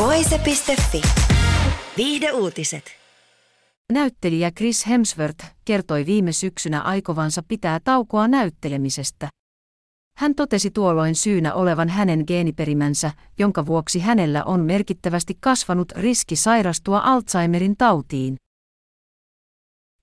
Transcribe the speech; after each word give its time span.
Voise.fi. 0.00 1.02
Viihde 1.96 2.32
uutiset. 2.32 2.84
Näyttelijä 3.92 4.50
Chris 4.50 4.86
Hemsworth 4.86 5.46
kertoi 5.64 6.06
viime 6.06 6.32
syksynä 6.32 6.80
aikovansa 6.80 7.42
pitää 7.48 7.80
taukoa 7.84 8.28
näyttelemisestä. 8.28 9.28
Hän 10.16 10.34
totesi 10.34 10.70
tuolloin 10.70 11.14
syynä 11.14 11.54
olevan 11.54 11.88
hänen 11.88 12.24
geeniperimänsä, 12.26 13.10
jonka 13.38 13.66
vuoksi 13.66 13.98
hänellä 13.98 14.44
on 14.44 14.60
merkittävästi 14.60 15.36
kasvanut 15.40 15.92
riski 15.92 16.36
sairastua 16.36 17.00
Alzheimerin 17.04 17.76
tautiin. 17.76 18.36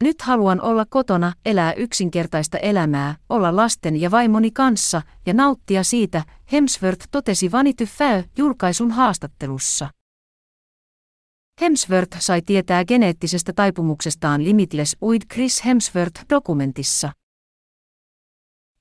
Nyt 0.04 0.22
haluan 0.22 0.62
olla 0.62 0.86
kotona, 0.90 1.34
elää 1.46 1.74
yksinkertaista 1.74 2.58
elämää, 2.58 3.16
olla 3.30 3.55
lasten 3.55 4.02
ja 4.02 4.12
vaimoni 4.12 4.52
kanssa 4.52 5.02
ja 5.26 5.34
nauttia 5.34 5.84
siitä, 5.84 6.24
Hemsworth 6.52 7.08
totesi 7.12 7.52
Vanity 7.52 7.86
Fair 7.86 8.24
julkaisun 8.38 8.91
haastattelussa. 8.91 9.90
Hemsworth 11.62 12.18
sai 12.20 12.41
tietää 12.41 12.86
geneettisestä 12.86 13.54
taipumuksestaan 13.54 14.44
Limitless 14.44 14.96
Uid 15.02 15.21
Chris 15.34 15.63
Hemsworth-dokumentissa. 15.66 17.12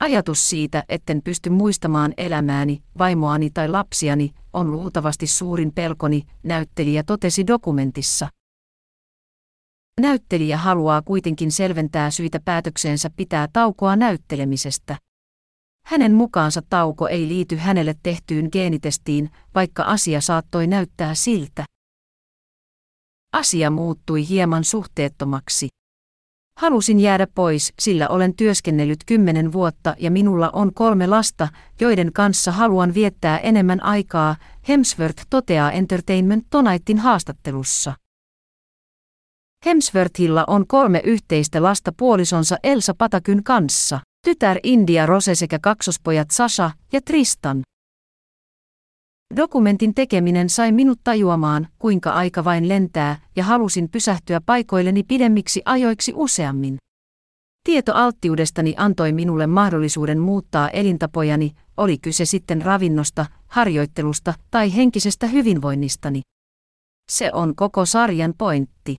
Ajatus 0.00 0.48
siitä, 0.48 0.84
etten 0.88 1.22
pysty 1.22 1.50
muistamaan 1.50 2.12
elämääni, 2.16 2.82
vaimoani 2.98 3.50
tai 3.50 3.68
lapsiani, 3.68 4.30
on 4.52 4.72
luultavasti 4.72 5.26
suurin 5.26 5.72
pelkoni, 5.74 6.22
näyttelijä 6.42 7.02
totesi 7.02 7.46
dokumentissa. 7.46 8.28
Näyttelijä 10.00 10.56
haluaa 10.56 11.02
kuitenkin 11.02 11.52
selventää 11.52 12.10
syitä 12.10 12.40
päätökseensä 12.44 13.10
pitää 13.16 13.48
taukoa 13.52 13.96
näyttelemisestä. 13.96 14.96
Hänen 15.86 16.14
mukaansa 16.14 16.62
tauko 16.70 17.08
ei 17.08 17.28
liity 17.28 17.56
hänelle 17.56 17.94
tehtyyn 18.02 18.48
geenitestiin, 18.52 19.30
vaikka 19.54 19.82
asia 19.82 20.20
saattoi 20.20 20.66
näyttää 20.66 21.14
siltä. 21.14 21.64
Asia 23.32 23.70
muuttui 23.70 24.28
hieman 24.28 24.64
suhteettomaksi. 24.64 25.68
Halusin 26.58 27.00
jäädä 27.00 27.26
pois, 27.34 27.72
sillä 27.78 28.08
olen 28.08 28.36
työskennellyt 28.36 29.04
kymmenen 29.06 29.52
vuotta 29.52 29.94
ja 29.98 30.10
minulla 30.10 30.50
on 30.52 30.74
kolme 30.74 31.06
lasta, 31.06 31.48
joiden 31.80 32.12
kanssa 32.12 32.52
haluan 32.52 32.94
viettää 32.94 33.38
enemmän 33.38 33.82
aikaa, 33.82 34.36
Hemsworth 34.68 35.26
toteaa 35.30 35.72
Entertainment 35.72 36.44
Tonight'in 36.56 36.98
haastattelussa. 36.98 38.05
Hemsworthilla 39.66 40.44
on 40.46 40.66
kolme 40.66 41.00
yhteistä 41.04 41.62
lasta 41.62 41.92
puolisonsa 41.96 42.56
Elsa 42.62 42.94
Patakyn 42.98 43.44
kanssa, 43.44 44.00
tytär 44.26 44.58
India 44.62 45.06
Rose 45.06 45.34
sekä 45.34 45.58
kaksospojat 45.62 46.30
Sasha 46.30 46.70
ja 46.92 47.00
Tristan. 47.00 47.62
Dokumentin 49.36 49.94
tekeminen 49.94 50.50
sai 50.50 50.72
minut 50.72 51.00
tajuamaan, 51.04 51.68
kuinka 51.78 52.10
aika 52.10 52.44
vain 52.44 52.68
lentää, 52.68 53.20
ja 53.36 53.44
halusin 53.44 53.88
pysähtyä 53.90 54.40
paikoilleni 54.46 55.02
pidemmiksi 55.02 55.62
ajoiksi 55.64 56.12
useammin. 56.14 56.76
Tieto 57.64 57.94
alttiudestani 57.94 58.74
antoi 58.76 59.12
minulle 59.12 59.46
mahdollisuuden 59.46 60.18
muuttaa 60.18 60.68
elintapojani, 60.68 61.52
oli 61.76 61.98
kyse 61.98 62.24
sitten 62.24 62.62
ravinnosta, 62.62 63.26
harjoittelusta 63.46 64.34
tai 64.50 64.76
henkisestä 64.76 65.26
hyvinvoinnistani. 65.26 66.20
Se 67.12 67.30
on 67.32 67.56
koko 67.56 67.86
sarjan 67.86 68.34
pointti. 68.38 68.96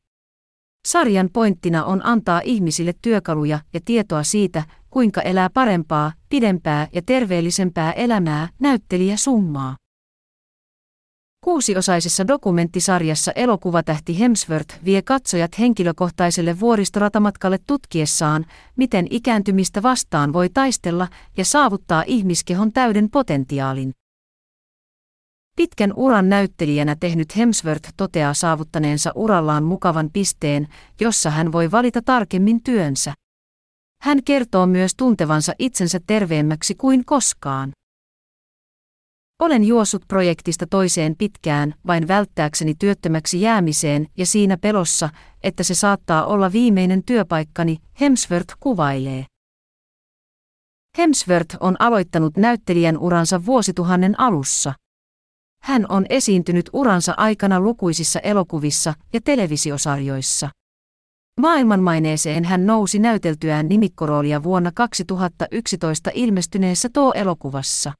Sarjan 0.87 1.29
pointtina 1.33 1.85
on 1.85 2.05
antaa 2.05 2.41
ihmisille 2.43 2.93
työkaluja 3.01 3.59
ja 3.73 3.79
tietoa 3.85 4.23
siitä, 4.23 4.63
kuinka 4.89 5.21
elää 5.21 5.49
parempaa, 5.53 6.11
pidempää 6.29 6.87
ja 6.93 7.01
terveellisempää 7.05 7.91
elämää, 7.91 8.49
näyttelijä 8.59 9.17
summaa. 9.17 9.75
Kuusiosaisessa 11.43 12.27
dokumenttisarjassa 12.27 13.31
elokuvatähti 13.31 14.19
Hemsworth 14.19 14.85
vie 14.85 15.01
katsojat 15.01 15.59
henkilökohtaiselle 15.59 16.59
vuoristoratamatkalle 16.59 17.59
tutkiessaan, 17.67 18.45
miten 18.75 19.07
ikääntymistä 19.09 19.83
vastaan 19.83 20.33
voi 20.33 20.49
taistella 20.49 21.07
ja 21.37 21.45
saavuttaa 21.45 22.03
ihmiskehon 22.07 22.73
täyden 22.73 23.09
potentiaalin. 23.09 23.91
Pitkän 25.57 25.93
uran 25.95 26.29
näyttelijänä 26.29 26.95
tehnyt 26.99 27.37
Hemsworth 27.37 27.89
toteaa 27.97 28.33
saavuttaneensa 28.33 29.11
urallaan 29.15 29.63
mukavan 29.63 30.09
pisteen, 30.13 30.67
jossa 30.99 31.29
hän 31.29 31.51
voi 31.51 31.71
valita 31.71 32.01
tarkemmin 32.01 32.63
työnsä. 32.63 33.13
Hän 34.01 34.23
kertoo 34.23 34.65
myös 34.65 34.91
tuntevansa 34.97 35.53
itsensä 35.59 35.99
terveemmäksi 36.07 36.75
kuin 36.75 37.05
koskaan. 37.05 37.71
Olen 39.41 39.63
juossut 39.63 40.01
projektista 40.07 40.67
toiseen 40.67 41.15
pitkään, 41.17 41.73
vain 41.87 42.07
välttääkseni 42.07 42.75
työttömäksi 42.79 43.41
jäämiseen 43.41 44.07
ja 44.17 44.25
siinä 44.25 44.57
pelossa, 44.57 45.09
että 45.43 45.63
se 45.63 45.75
saattaa 45.75 46.25
olla 46.25 46.51
viimeinen 46.51 47.03
työpaikkani, 47.03 47.77
Hemsworth 48.01 48.55
kuvailee. 48.59 49.25
Hemsworth 50.97 51.57
on 51.59 51.75
aloittanut 51.79 52.37
näyttelijän 52.37 52.97
uransa 52.97 53.45
vuosituhannen 53.45 54.19
alussa. 54.19 54.73
Hän 55.67 55.85
on 55.89 56.05
esiintynyt 56.09 56.69
uransa 56.73 57.13
aikana 57.17 57.59
lukuisissa 57.59 58.19
elokuvissa 58.19 58.93
ja 59.13 59.21
televisiosarjoissa. 59.23 60.49
Maailmanmaineeseen 61.41 62.45
hän 62.45 62.65
nousi 62.65 62.99
näyteltyään 62.99 63.67
nimikkoroolia 63.67 64.43
vuonna 64.43 64.71
2011 64.75 66.11
ilmestyneessä 66.13 66.89
Too-elokuvassa. 66.93 67.91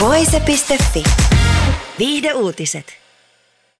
Voise.fi. 0.00 1.02
Viihde 1.98 2.34
uutiset. 2.34 3.01